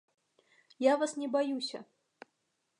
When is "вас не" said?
1.01-1.27